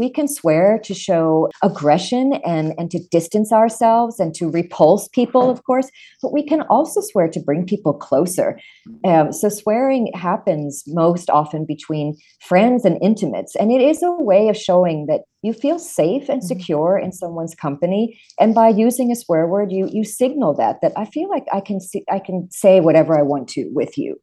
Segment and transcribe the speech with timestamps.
[0.00, 5.50] we can swear to show aggression and, and to distance ourselves and to repulse people,
[5.50, 5.90] of course,
[6.22, 8.58] but we can also swear to bring people closer.
[9.04, 14.48] Um, so swearing happens most often between friends and intimates, and it is a way
[14.48, 16.48] of showing that you feel safe and mm-hmm.
[16.48, 20.92] secure in someone's company and by using a swear word you you signal that that
[20.96, 24.20] i feel like i can see i can say whatever i want to with you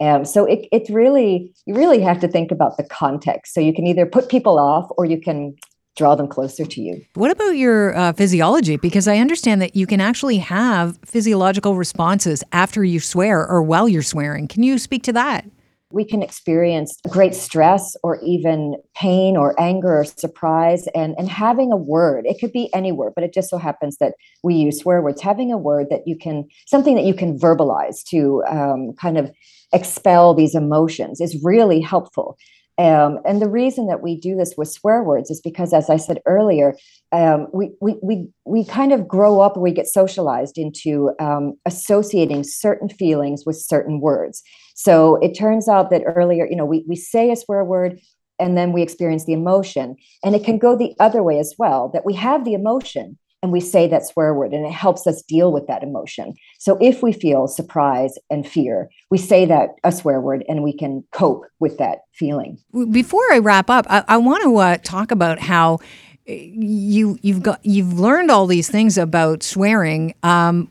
[0.00, 3.54] um, so it, it really you really have to think about the context.
[3.54, 5.56] So you can either put people off or you can
[5.96, 7.02] draw them closer to you.
[7.14, 8.76] What about your uh, physiology?
[8.76, 13.88] Because i understand that you can actually have physiological responses after you swear or while
[13.88, 14.46] you're swearing.
[14.46, 15.46] Can you speak to that
[15.90, 21.72] we can experience great stress or even pain or anger or surprise and, and having
[21.72, 24.80] a word it could be any word but it just so happens that we use
[24.80, 28.92] swear words having a word that you can something that you can verbalize to um,
[28.94, 29.30] kind of
[29.72, 32.36] expel these emotions is really helpful
[32.78, 35.96] um, and the reason that we do this with swear words is because, as I
[35.96, 36.76] said earlier,
[37.10, 41.54] um, we, we, we, we kind of grow up and we get socialized into um,
[41.64, 44.42] associating certain feelings with certain words.
[44.74, 47.98] So it turns out that earlier, you know, we, we say a swear word
[48.38, 49.96] and then we experience the emotion.
[50.22, 53.52] And it can go the other way as well, that we have the emotion and
[53.52, 56.34] we say that swear word and it helps us deal with that emotion.
[56.58, 60.72] So if we feel surprise and fear, we say that a swear word and we
[60.72, 62.58] can cope with that feeling.
[62.90, 65.78] Before I wrap up, I, I want to uh, talk about how
[66.26, 70.14] eh, you you've got you've learned all these things about swearing.
[70.22, 70.68] Um,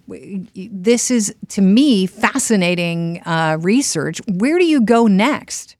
[0.55, 4.19] this is to me fascinating uh, research.
[4.27, 5.74] Where do you go next?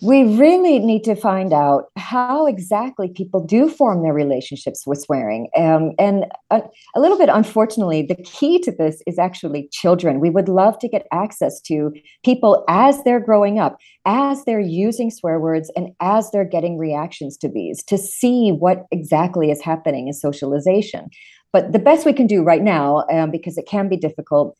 [0.00, 5.48] We really need to find out how exactly people do form their relationships with swearing.
[5.56, 6.62] Um, and a,
[6.94, 10.20] a, little bit unfortunately, the key to this is actually children.
[10.20, 11.92] We would love to get access to
[12.24, 17.36] people as they're growing up, as they're using swear words, and as they're getting reactions
[17.38, 21.08] to these to see what exactly is happening in socialization.
[21.52, 24.56] But the best we can do right now, um, because it can be difficult.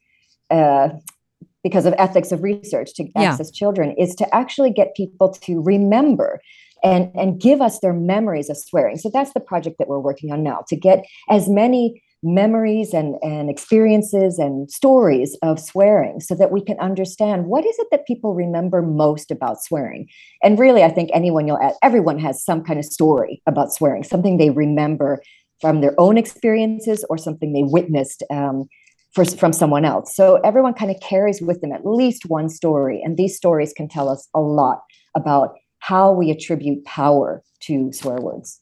[0.51, 0.89] Uh,
[1.63, 3.33] because of ethics of research to yeah.
[3.33, 6.41] access children is to actually get people to remember
[6.85, 10.33] and and give us their memories of swearing so that's the project that we're working
[10.33, 16.35] on now to get as many memories and and experiences and stories of swearing so
[16.35, 20.09] that we can understand what is it that people remember most about swearing
[20.43, 24.03] and really i think anyone you'll ask everyone has some kind of story about swearing
[24.03, 25.23] something they remember
[25.61, 28.69] from their own experiences or something they witnessed um,
[29.15, 30.15] for, from someone else.
[30.15, 33.01] So everyone kind of carries with them at least one story.
[33.03, 34.81] And these stories can tell us a lot
[35.17, 38.61] about how we attribute power to swear words.